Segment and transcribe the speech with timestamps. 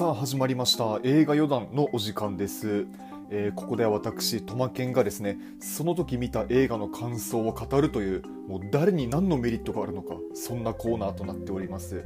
[0.00, 0.98] さあ始まりました。
[1.02, 2.86] 映画余談のお時間です、
[3.28, 12.02] えーここでは私トマケンがですねその時見た映画の感想を語るというもう誰に何のメリットがあるのかそんなコーナーとなっております、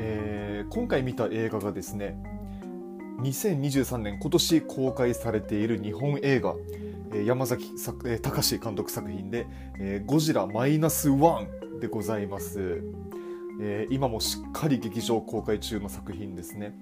[0.00, 2.16] えー今回見た映画がですね
[3.20, 6.54] 2023年今年公開されている日本映画
[7.12, 9.46] えー山崎さえー隆監督作品で
[9.78, 12.82] 「えーゴジラマイナスワンでございます、
[13.60, 16.74] えー今もしっかり劇場公開中の作品ですね。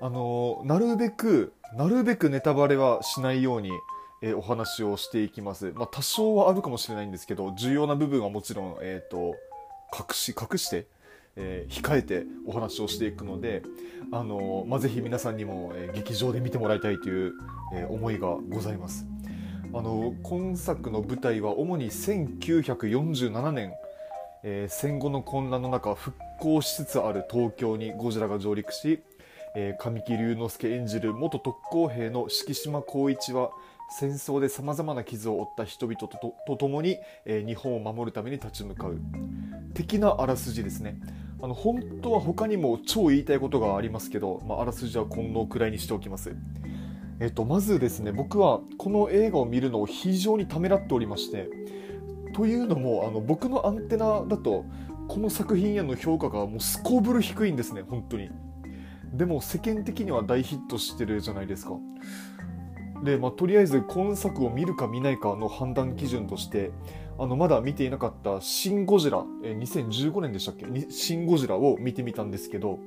[0.00, 3.70] あのーなるべくなるべくネタバレはしないように、
[4.22, 9.36] えーお話をしていきます、まあ、多少はあるかもしれないんですけど重要な部分はもちろん、えー、と
[9.96, 10.86] 隠し隠して、
[11.36, 13.62] えー控えてお話をしていくので、
[14.12, 17.32] あのーまあ、ぜひ皆さんにも、えー劇場で見てもらいたいという、
[17.74, 19.06] えー思いがございます。
[19.72, 23.72] あの今作の舞台は主に1947年、
[24.42, 29.00] えー戦後の混乱の中復興しつつある東京にゴジラが上陸し、
[29.54, 33.50] えー神木隆之介演じる元特攻兵の敷島光一は
[33.98, 38.98] 戦争でさまざまな傷を負った人々ととと共に、えー日本を守るために立ち向かう。
[39.74, 41.00] 的なあらすじですね。
[41.42, 46.34] あの本当は他にも超言いたいことがありますけど、まあ、あらすじはこのくらいにしておきます。
[47.18, 51.50] えっと、まずですね僕はこの映画を見るのを非常にためらっておりまして
[52.40, 54.64] というのもあの僕のアンテナだと
[55.08, 58.30] この作品への評価がもうすこぶる低いんですね本当に。
[59.12, 61.72] でも世間的には大ヒットしてるじゃないですか。
[63.04, 66.70] で、まあ、とりあえず今作を見るか見ないかの判断基準として
[67.18, 72.78] あのまだ見ていなかった「シン・ゴジラ」え2015年でしたっけ「シン・ゴジラ」を見てみたんですけど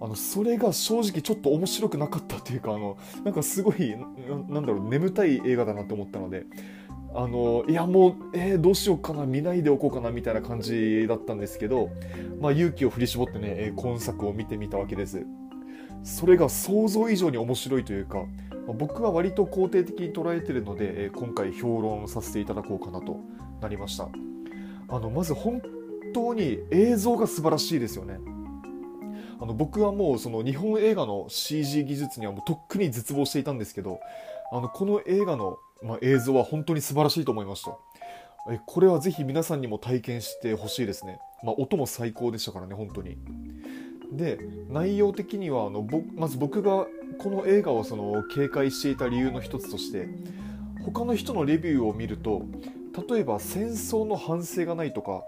[0.00, 4.08] あのそれが正直ちょっと面白くなかったというかあのなんかすごいな
[4.48, 6.46] なんだろう眠たい映画だなと思ったので
[7.12, 11.90] あのいやもう、えーどうしようかな見ないでおこうかなみたいな感じだったんですけど、
[12.40, 15.26] まあ、勇気を振り絞ってね、え今作を見てみたわけです。
[16.02, 18.24] それが想像以上に面白いというか、
[18.66, 23.20] まあ僕は割と肯定的に捉えてるので、え今回評論させていただこうかなと
[23.60, 24.08] なりました。
[24.88, 25.62] あのまず本
[26.12, 28.18] 当に映像が素晴らしいですよね。
[29.40, 33.98] あの僕はもうその日本映画の CG 技術にはもうとっくに絶望していたんですけど
[34.52, 37.76] あのこの映画の、まあ、映像は本当に素晴らしいと思いました。
[38.50, 43.18] えこれはぜひ皆さんにも体験してほしいですね、まあ、音も最高でしたからね本当に。
[44.12, 44.38] で
[44.68, 46.86] 内容的にはあのぼまず僕が
[47.18, 50.08] この映画をその警戒していた理由の一つとして
[50.84, 52.42] 他の人のレビューを見ると
[53.08, 55.22] 例えば戦争の反省がないとか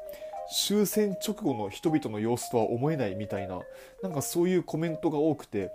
[0.52, 3.60] 終戦直後の人々の様子とは思えないみたいな
[4.02, 5.70] なんかそういうコメントが多くて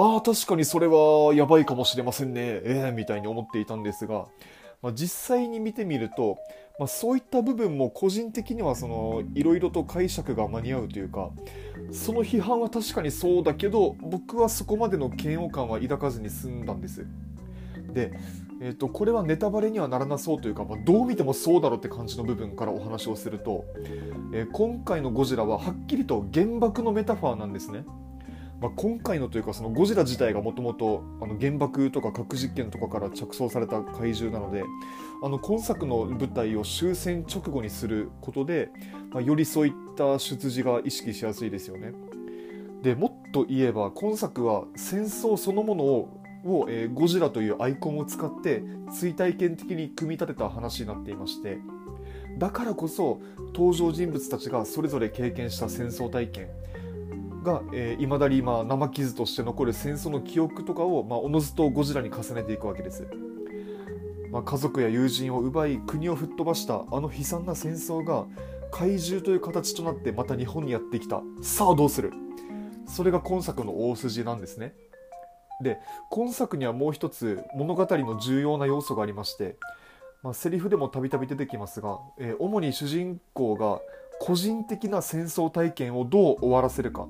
[0.00, 2.40] ああ確かにそれはやばいかもしれませんね。
[2.40, 4.26] ええみたいに思っていたんですが、
[4.80, 6.38] まあ、実際に見てみると、
[6.78, 11.30] まあ、そういった部分も個人的にはそのいろいろと解釈が間に合うというか
[11.90, 17.04] その批判は確かにそうだけど僕はそこまでの嫌悪感は抱かずに済んだんです。
[17.92, 18.12] で、
[18.60, 23.64] えー、とこれはネタバレにはならなそうというか、まあ、どう見てもそうだろうって感じの部分からお話をすると、
[24.32, 27.84] えー今回のゴジラははっきりと原爆のメタファーなんですね、
[28.60, 31.04] まあ、今回のというかそのゴジラ自体がもともと
[31.40, 34.64] 原爆とか核実験とかから着想された怪獣なので
[35.22, 38.70] あの今作の舞台を終戦直後にすることで、
[39.10, 41.92] まあ、よりそういった出自が意識しやすいですよね。
[42.82, 51.58] でもっと言えば今作は戦争そのものをを、えーゴジラというアイコンを使って追体験的に組み立てた話になっていまして
[52.38, 53.20] だからこそ
[53.54, 56.48] 登場人物たちがそれぞれ経験した戦争体験
[57.48, 63.06] がいま、えー未だにまあ生傷として残る戦争の記憶とかを、まあ、おのずとゴジラに重ねていくわけです、
[64.30, 68.26] まあ、家族や友人を奪い国を吹っ飛ばしたあの悲惨な戦争が
[68.70, 71.22] 怪獣という形となってまた日本にやってきた。
[71.40, 72.12] さあどうする？
[72.86, 74.74] それが今作の大筋なんですね。
[75.62, 75.78] で
[76.10, 79.56] 今作にはもう一つ物語の重要な要素がありまして、
[80.22, 83.80] まあ、セリフでもたびたび出てきますが、えー主に主人公が
[84.20, 87.06] 個人的な戦争体験をどう終わらせるか。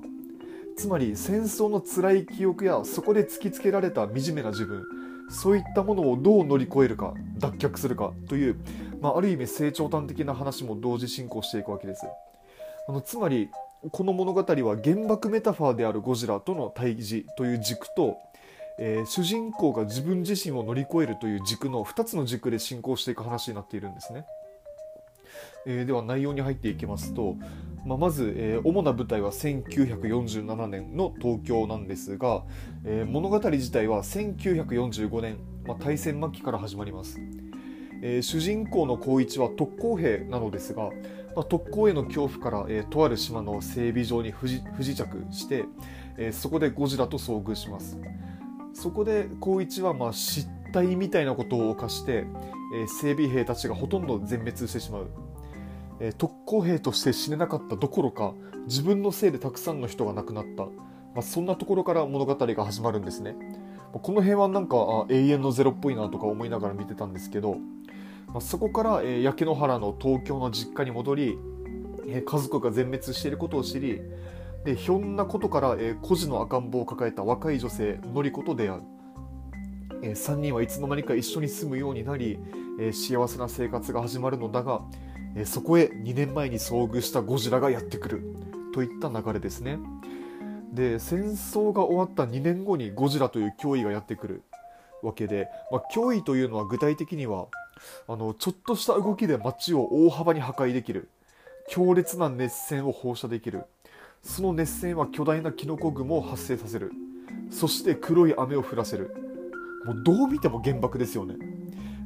[0.79, 4.85] つまり戦争の辛い記憶やそこで突きつけられた惨めな自分
[5.29, 8.55] そういったものをどう乗り越えるか脱却するかという、
[9.01, 12.05] まあ、ある意味成長端的な話も同時進行していくわけです
[12.87, 13.49] あのつまり
[13.91, 18.17] この物語は原爆メタファーであるゴジラとの対峙という軸と、
[18.79, 24.25] えー主人公が自分自身を乗り越えるという軸の2つの軸で進行していく話になっているんですね。
[25.65, 27.35] えーでは内容に入っていきますと、
[27.85, 32.43] まあ、まず、えー主な舞台は1947年の東京なんですが、
[32.85, 37.19] えー物語自体は1945年、まあ、大戦末期から始まります、
[38.01, 40.89] えー主人公の光一は特攻兵なのですが、
[41.35, 45.65] まあ、特攻への恐怖から、えーとある島の整備場に不時不時着して、
[46.17, 47.97] えー、そこでゴジラと遭遇します。
[48.73, 52.25] そこで光一はまあ失態みたいなことを犯して、
[52.75, 55.07] えー、整備兵たちがほとんど全滅してしまう、
[55.99, 58.33] えー、特攻兵として死ねなかったどころか
[58.65, 60.71] 自分のせいでたくさんの人が亡くなった、ま
[61.17, 63.35] あ、そんなところから物語が始まるんですね。
[63.91, 67.55] この辺はなんか永遠のゼロっぽいなとか思いながら見てたんですけど、
[68.27, 71.37] まあ、そこから、えー、焼け野原の東京の実家に戻り、
[72.07, 73.99] えー、家族が全滅していることを知り
[74.63, 78.81] でひょんなことから、えー、孤児の赤ん坊を抱えた若い女性のり子と出会う、
[80.03, 82.37] えー、3人はいつの間にか一緒に住むようになり、
[82.79, 84.81] えー、幸せな生活が始まるのだが、
[85.35, 88.35] え、そこへ2年前に遭遇したゴジラがやってくる。
[88.73, 89.79] といった流れですね。
[90.73, 94.43] で戦争が終わった2年後にゴジラという脅威がやってくる。
[95.01, 97.47] わけで、まあ、脅威というのは具体的には
[98.07, 101.09] あのちょっとした動きで街を大幅に破壊できる。
[101.69, 103.63] 強烈な熱線を放射できる。
[104.21, 106.91] その熱線は巨大なキノコ雲を発生させる。
[107.49, 109.15] そして黒い雨を降らせる。
[109.85, 111.35] もうどう見ても原爆ですよね、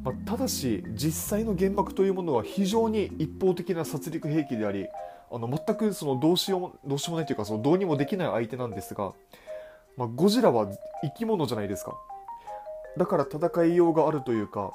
[0.04, 4.88] まあ、ただし実際の原爆というものは非常に一方的な殺戮兵器であり
[5.32, 9.14] あの全くそのどうしようもどうしようもないというかそのどうにもできない相手なんですが、
[9.98, 10.68] まあ、ゴジラは
[11.04, 11.98] 生き物じゃないですか。
[12.98, 14.72] だから戦いようがあるというか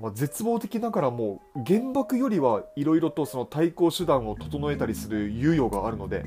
[0.00, 6.24] まあ、絶望的ながらも原爆よりはいろいろとその対抗手段を整えたりする猶予があるので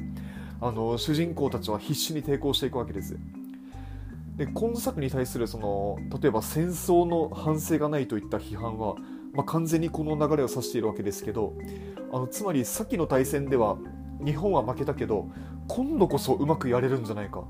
[0.62, 3.18] あの主人公たちは必死に抵抗していくわけです。
[4.36, 8.96] で今作に対するその例えば戦争の反省がないといった批判は、
[9.34, 11.54] まあ、完全にこの流れを指しているわけですけど
[12.12, 13.78] あのつまり先の対戦では
[14.24, 15.30] 日本は負けたけど
[15.68, 17.44] 今度こそうまくやれるんじゃないか。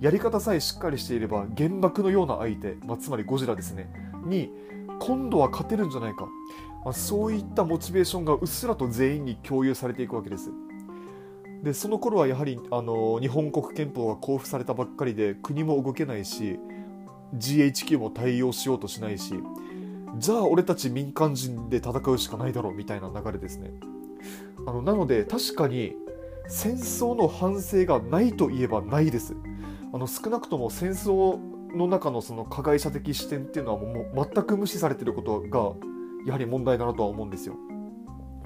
[0.00, 3.90] やり方さえしっかりしていれば原爆のような相手、まあ、つまりゴジラですね。
[4.24, 4.50] に
[5.00, 6.28] 今度は勝てるんじゃないか、
[6.84, 10.50] まあ、そういったモチベーションがうっすらと全員に共有されていくわけです。
[11.62, 16.58] でその頃はやはりあの日本国憲法が公布されたばっかりで国も動けないし
[17.36, 19.34] GHQ も対応しようとしないし
[20.16, 23.72] じゃあ俺たち民間人で戦うしかないだろうみたいな流れですね
[24.66, 25.96] あのなので確かに
[26.48, 29.34] 戦争の反省がないといえばないです
[29.92, 31.38] あの少なくとも戦争
[31.76, 35.72] の中のその加害者的視点っていうのはもう全く無視されてることが
[36.26, 37.54] やはり問題だなとは思うんですよ。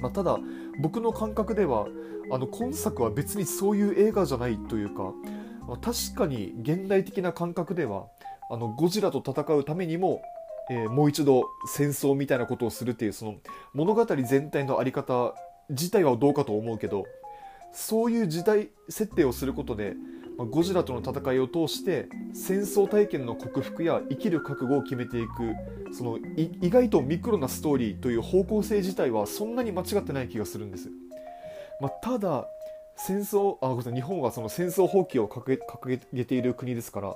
[0.01, 0.39] まあ、ただ
[0.79, 1.87] 僕の感覚では
[2.31, 5.13] あの今作は別にそういう映画じゃないというか、
[5.81, 8.07] 確かに現代的な感覚では
[8.51, 10.23] あのゴジラと戦うためにも、
[10.71, 13.37] えー、もう一度戦争みたいなことをするっていうその
[13.75, 15.35] 物語全体の在り方
[15.71, 17.07] 自体はどうかと思うけど
[17.73, 19.95] そういう時代設定をすることで
[20.39, 25.55] ゴジラとの戦いを通して戦争体験の克服や生きる覚悟を決めていく
[25.93, 30.91] その意外とミクロなストーリーという方向性自体はそんなに間違ってない気がするんです、
[31.81, 32.47] まあ、ただ
[32.97, 37.15] 戦争あごめんなさい日本はその戦争放棄を掲げている国ですから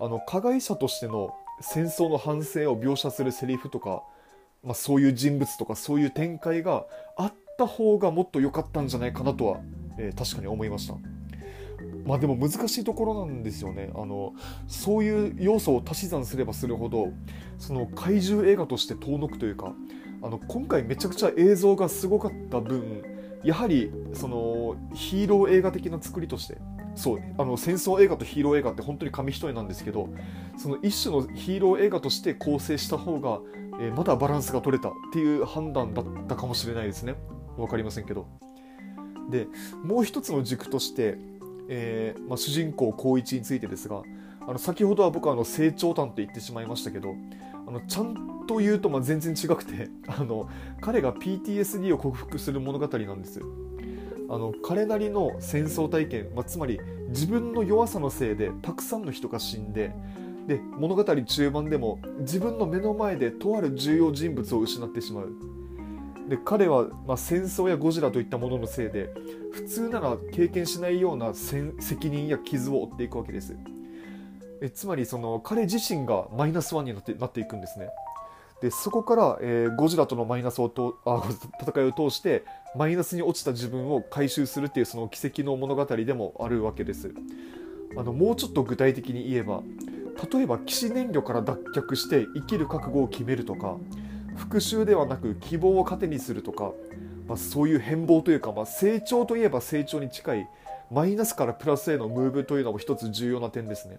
[0.00, 4.02] あの加害者としての戦争の反省を描写するセリフとか、
[4.64, 6.84] まあ、そういう人物とかそういう展開が
[7.16, 9.60] あった方がもっと良かったんじゃないかなとは、
[9.98, 10.94] えー、確かに思いました。
[12.06, 13.90] まあでも難しいところなんですよね。
[13.94, 14.34] あの
[14.66, 17.12] そういう要素を足し算すればするほど
[17.58, 19.72] その怪獣映画として遠のくというか
[20.22, 23.02] あの今回めちゃくちゃ映像がすごかった分
[23.44, 26.58] やはりそのヒーロー映画的な作りとして
[26.94, 30.08] そうあの戦争映画とヒーロー映画って本当に紙一重なんですけど
[30.56, 33.40] その一種のヒーロー映画として構成した方が、
[33.80, 37.14] えー、まだバランスが取れたっていう判断だったかもしれないですね。
[37.56, 38.26] 分かりませんけど。
[39.30, 39.46] で
[39.82, 41.16] もう一つの軸として
[41.74, 44.02] えー、まあ、主人公光一についてですが
[44.46, 47.14] あの先ほどは僕はあの成長譚と言ってしまいましたけど
[47.66, 50.50] あのちゃんと言うとま全然違くて あの
[50.82, 53.40] 彼が PTSD を克服する物語なんです。
[54.28, 59.94] あの彼なりの戦争体験、まあ、つまり自分の弱さのせいでたくさんの人が死んで
[60.46, 65.32] で物語中盤でも自分の目の前でとある重要人物を失ってしまう。
[66.32, 69.10] で彼は、まあ、戦争やゴジラといったもののせいで
[69.52, 73.54] 普通なら経験しないような責任や傷を負っていくわけです。
[74.62, 77.90] えつまりその彼自身がマイナスワンになってなっていくんですね。
[78.62, 81.22] でそこから、えー、ゴジラとのマイナスをとあ
[81.60, 87.12] 戦いを通してマイナスに落ちた自分を回収するっていうその奇跡の物語でもあるわけです。
[87.94, 89.62] あのもうちょっと具体的に言えば
[90.32, 93.76] 例えば騎士燃料から脱却して生きる覚悟を決めるとか
[94.36, 96.72] 復讐ではなく希望を糧にするとか、
[97.26, 100.48] まあ、そういう変貌というか、まあ、成長といえば成長に近い
[100.90, 103.98] マイナスからプラスへのムーブというのも一つ重要な点ですね。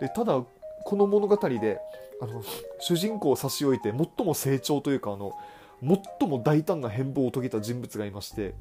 [0.00, 0.42] でただ
[0.84, 1.78] この物語で
[2.20, 2.42] あの
[2.80, 5.32] 主人公を差し置いて最も成長というかあの
[6.20, 8.54] 最も大胆な変貌を遂げた人物がいまして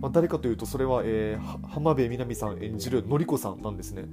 [0.00, 4.04] まあ、誰かというとそれは、えー、浜辺美波さん演じるのりこさんなんですね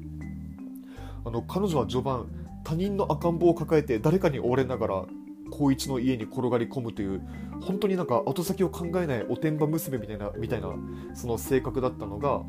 [1.26, 2.28] あの彼女は序盤
[2.64, 5.06] 他人の赤ん坊を抱えて誰かに追われながら
[5.52, 7.22] 光一の家に転がり込むという
[7.62, 10.70] 本当になんか後先を考えないおてんば娘みたいなみたいな
[11.14, 12.42] その性格だったのが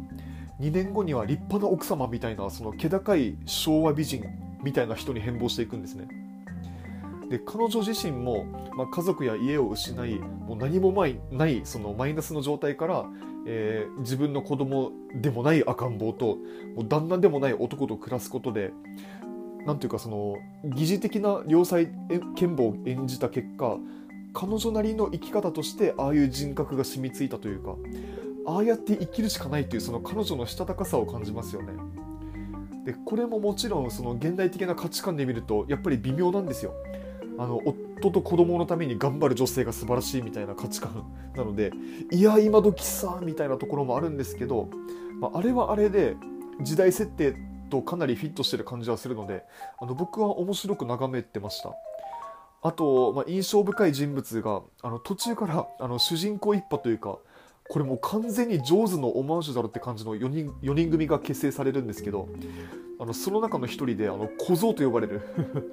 [0.60, 4.24] 2年後には立派な奥様みたいなその気高い昭和美人
[4.62, 6.08] みたいな人に変貌していくんですね。
[7.30, 10.92] で彼女自身も、まあ、家族や家を失いもう何も
[11.30, 13.04] ないそのマイナスの状態から、
[13.46, 16.38] えー、自分の子供でもない赤ん坊と
[16.74, 18.72] もう旦那でもない男と暮らすことで
[19.68, 21.80] なんていうかその疑似的な良妻
[22.34, 23.76] 賢母を演じた結果
[24.32, 27.74] 彼女なりの生き方としてああいう人格が染みついたというか
[28.46, 31.74] ああやって生きるしかないというその彼女のしたたかさを感じますよね。
[32.86, 36.72] でこれももちろんその現代的な価値観で見るとやっぱり微妙なんですよ。
[37.38, 37.60] あの
[37.98, 41.04] 夫と子供のために頑張る女性が素晴らしいみたいな価値観
[41.36, 41.72] なので
[42.10, 44.70] いや今時さみたいなところもあるんですけど、
[45.20, 46.16] まあ、あれはあれで
[46.62, 47.36] 時代設定
[47.68, 49.44] とかなりフィットしてる感じはするので
[49.80, 51.74] あの僕は面白く眺めてました。
[52.60, 57.18] あと、まあ、印象深い人物があの途中からあの主人公一派というか
[57.68, 62.28] これもう完全に上手のオマージュだろって感じの4人 ,4 人組が結成されるんですけど
[62.98, 65.20] あのその中の1人であの小僧と呼ばれる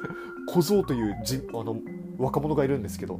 [0.47, 1.79] 小僧というじあの
[2.17, 3.19] 若者がいるんですけど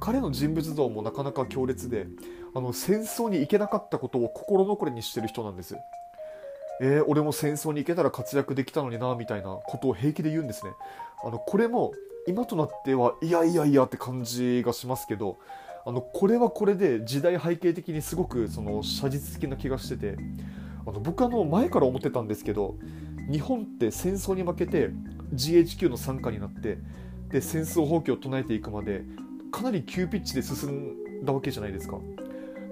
[0.00, 2.06] 彼の人物像もなかなか強烈で
[2.54, 5.76] あの戦争に行けなかったことを心残りにしてる人なんです。
[6.80, 10.72] えー、俺も戦争に行けたら活躍できたのになみたいなことを平気で言うんですね。
[11.24, 11.92] あのこれも
[12.26, 15.38] 今となってはいやいやいやって感じがしますけど
[15.86, 20.16] あのこれはこれで時代背景的にすごくその写実的な気がしてて
[20.86, 22.76] あの僕あの前から思ってたんですけど
[23.30, 24.90] 日本って戦争に負けて
[25.34, 26.78] GHQ の傘下になって
[27.30, 29.02] で戦争放棄を唱えていくまで
[29.52, 30.68] かなり急ピッチで進
[31.22, 31.98] んだわけじゃないですか。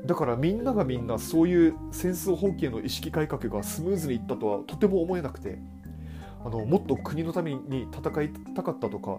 [0.04, 5.58] だからみんながみんなそういう戦争放棄への意識改革がスムーズにいったとはとても思えなくて
[6.44, 9.18] あのもっと国のために戦いたかったとか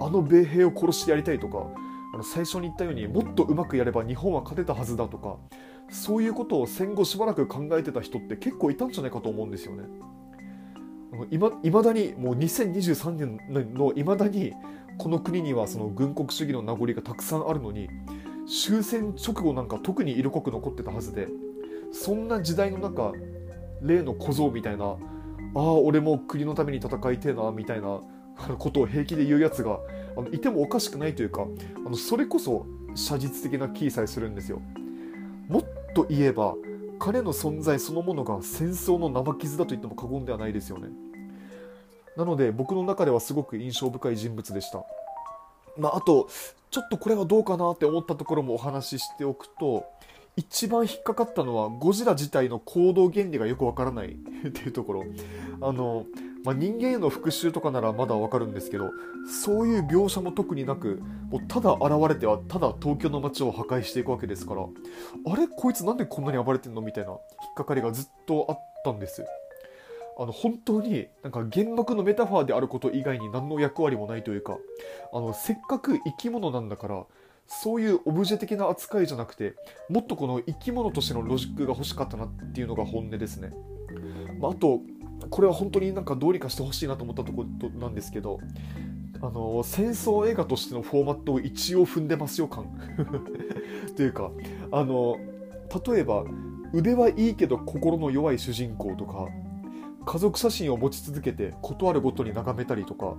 [0.00, 1.66] あの米兵を殺してやりたいとか
[2.14, 5.36] あの最初に言ったようにもっとうまくやれば日本は勝てたはずだとか
[5.90, 9.84] そういうことを戦後しばらく考えてた人って結構いたんじゃないかと思うんですよね。
[11.30, 14.54] いま未だにもう2023年のいまだに
[14.96, 17.88] この国にはその軍国主義の名残がたくさんあるのに
[18.52, 21.28] 終戦直後なんか特に色濃く残ってたはずで
[21.90, 23.12] そんな時代の中
[23.80, 24.96] 例の小僧みたいなあ
[25.54, 28.00] あ俺も国のために戦いてえなみたいな
[28.58, 29.78] ことを平気で言うやつが
[30.16, 31.46] あのいてもおかしくないというか
[31.86, 34.60] あのそれこそ写実的な気さえするんですよ。
[35.48, 36.54] もっと言えば
[36.98, 40.88] 彼の存在そのものが戦争の生傷だと言っても過言ではないですよね。
[42.16, 44.84] なので僕の中ではすごく印象深い人物でした。
[45.78, 46.28] まあ、あと
[46.72, 49.84] ちょっとこれはどうかなって思ったところもお話ししておくと
[50.36, 54.12] 一番引っかかったのはゴジラ自体の行動原理がよくわからない
[54.48, 55.04] っていうところ。
[55.60, 56.06] あの、
[56.44, 58.90] まあ、人間への復讐とかならまだわかるんですけど
[59.44, 61.00] そういう描写も特になく
[61.30, 65.46] もうただ現れてはただ東京の街を破壊していくわけですからあれ？
[65.46, 66.80] こいつなんでこんなに暴れてんの？
[66.80, 67.20] みたいな引っ
[67.54, 69.24] かかりがずっとあったんです。
[70.18, 74.58] あの本当になんか原爆のメタファーであること以外に何の役割もないというか
[75.12, 77.04] あのせっかく生き物なんだから
[77.46, 79.54] そういうオブジェ的な扱いじゃなくて
[79.88, 83.50] もっとこの生き物としてのロジックが欲しかったなっていうのが本音ですね、
[84.38, 84.80] まあ、あと
[85.30, 88.38] これは本当になんかどうにかしてほしいなと思ったところなんですけど
[89.20, 92.66] あの戦争映画としてのフォーマットを一応踏んでますよ感。
[93.96, 94.32] というか
[94.72, 95.16] あの
[95.86, 96.24] 例えば
[96.72, 99.28] 腕はいいけど心の弱い主人公とか
[100.04, 103.14] 家族写真を持ち続けて事あるごとに眺めたりとか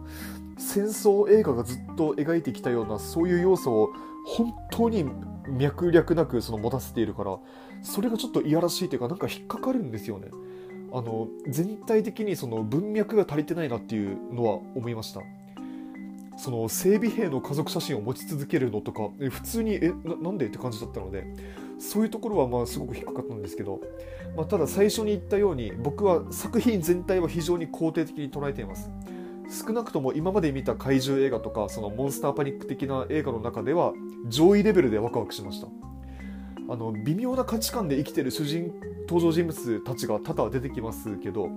[0.58, 3.90] 戦争映画がずっと描いてきたようなそういう要素を
[4.25, 5.06] 本当に
[5.48, 7.38] 脈略なくその持たせているから
[7.82, 10.30] それがちょっといやらしいというかなんか引っかかるんですよね。
[10.96, 15.22] あの全体的にその文脈が足りてないなっていうのは思いました。
[16.38, 21.25] その整備兵の家族写真を持ち続けるのとか普通にえなんでって感じだったので
[21.84, 23.82] そういうところはまあすごく引っかかったんですけど、
[24.38, 28.90] まあ、ただ最初に言ったように僕は作品全体は非常に肯定的に捉えています。
[29.50, 33.94] 少なくとも今まで見た怪獣映画とかそのモンスターパニック的な映画の中では
[34.28, 35.68] 上位レベルでワクワクしました。
[36.70, 38.74] あの微妙な価値観で生きてる主人
[39.08, 41.50] 登場人物たちが多々出てきますけど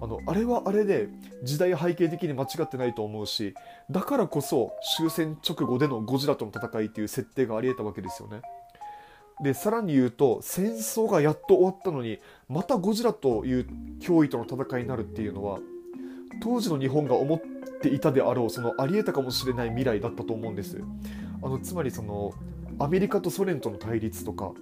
[0.00, 1.08] あのあれはあれで
[1.42, 3.54] 時代背景的に間違ってないと思うし
[3.90, 8.40] だからこそ終戦直後でのゴジラとの戦いっていう設定がありえたわけですよね。
[9.42, 13.66] でさらに言うと戦争がやっと終わったのにまたゴジラという
[14.00, 15.58] 脅威との戦いになるっていうのは
[16.40, 17.40] 当時の日本が思っ
[17.80, 20.82] ていたであろうそのありえたかもしれない未来だったと思うんです。
[21.42, 22.32] あのつまりその
[22.78, 24.52] アメリカとソ連との対立とか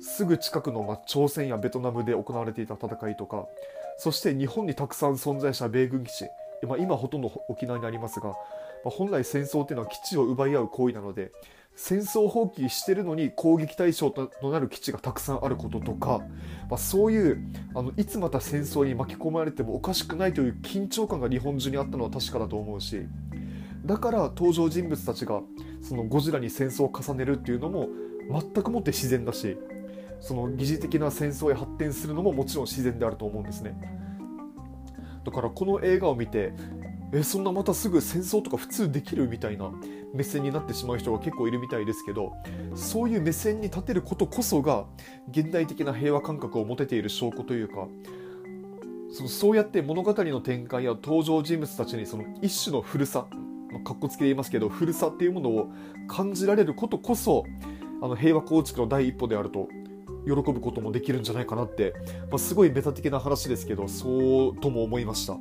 [0.00, 3.46] すぐ近くの、ま、朝鮮やベトナムで行われていた戦いとか
[3.98, 6.28] そして日本にたくさん存在した米軍基地、
[6.66, 8.34] ま、今ほとんど沖縄にありますが、
[8.84, 11.32] まあ、本来戦争っていうのは基地を奪い合う行為なので
[11.74, 16.20] 戦争放棄してるのに攻撃対象となる基地がたくさんあることとか、
[16.68, 17.40] まあ、そういう
[17.74, 23.06] あのいつまた戦争に巻き込まれてもおかしくないという緊張感が日本中にあったのは確かだと思うし
[23.84, 25.40] だから登場人物たちが
[25.80, 27.88] そのゴジラに戦争を重ねるっていうのも
[28.28, 29.56] 全くもって自然だし
[30.20, 33.80] その疑似的な戦争へ発展するのももちろん自然であると思うんですね。
[35.24, 36.52] だからこの映画を見て
[37.12, 39.70] えそんなまたすぐ戦争とか普通できるみたいな
[40.12, 42.32] 目線になってしまう人が結構いるみたいですけど
[42.74, 44.84] そういう目線に立てることこそが
[45.30, 47.88] 現代的な平和感覚を持てている証拠というか
[49.10, 53.26] そのそうやって物語の展開や登場人物たちにその一種の古さ
[53.84, 55.70] かっこつけで言いますけど古さっていうものを
[56.08, 57.44] 感じられることこそ
[58.02, 59.68] あの平和構築の第一歩であると
[60.24, 61.94] 喜ぶこともできるんじゃないかなって、
[62.30, 65.38] まあ、すごいメタ的な話ですけどそうとも思いました。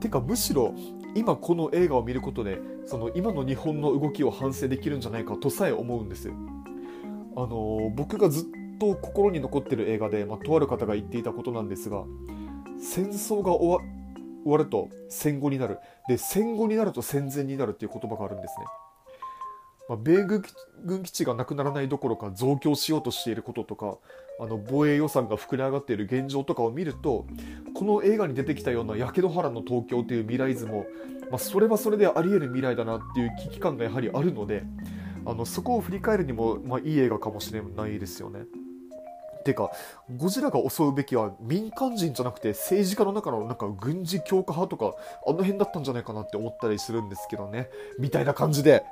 [0.00, 0.74] てかむしろ
[1.14, 6.30] 今この映画を見ることでその今の日本の動きを反省できるんじゃないかとさえ思うんです。
[7.34, 12.04] あの僕がずっと心に残ってる映画で、まあ、とある方が言っていたことなんですが
[12.78, 13.92] 戦争が終わ
[14.44, 15.78] 終わると戦後になる。
[16.08, 18.66] で戦後になると戦前になるっていう言葉があるんですね。
[19.92, 23.98] まあ、米軍基地がなくならないどころか増強しようとしていることとか
[24.40, 27.26] あの防衛予算が膨れ上がっている現状とかを見ると
[27.74, 30.86] この映画に出てきたような焼け野原の東京という未来図も、
[31.30, 34.64] まあ、それはそれでありえる未来だなっていう危機感がやはりあるので
[35.26, 38.44] あのそこを振り返るにも、まあ、いい映画かもしれないですよね。
[39.42, 39.70] てか
[40.16, 44.96] ゴジラが襲うべきは民間人じゃなくて政治家の中のなんか軍事強化派とか
[45.26, 47.68] あの辺だったんじゃないかなって思ったりするんですけどね。
[47.98, 48.84] みたいな感じで。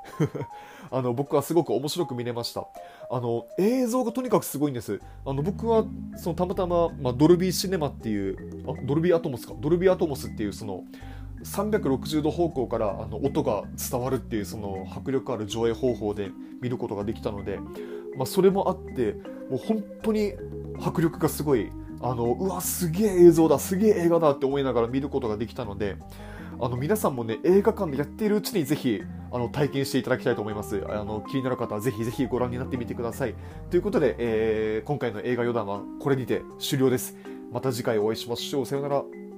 [0.93, 2.67] あの僕はすごく面白く見れました。
[3.09, 4.99] あの映像がとにかくすごいんです。
[5.25, 5.85] あの僕は
[6.17, 9.53] そのたまたま、まあ、ドルビーシネマっていうあドルビーアトモスか。
[9.59, 10.83] ドルビーアトモスっていうその
[11.43, 16.29] 360度方向からあの音が伝わるっていうその迫力ある上映方法で
[16.61, 17.59] 見ることができたので
[18.15, 19.15] まあ、それもあって
[19.49, 20.33] もう本当に
[20.79, 21.71] 迫力がすごい
[22.01, 25.97] あのうわすげえ映像だすげえ映画だって思いながら見ることができたので
[26.59, 30.83] あの皆さんもね映画館でやっているうちにぜひあの体験していただきたいと思います。
[30.87, 33.33] あの気になる方はぜひぜひご覧になってみてください。
[33.69, 37.15] ということで、えー、今回の映画余談はこれにて終了です。
[37.51, 38.65] また次回お会いしましょう。
[38.65, 39.30] さようなら。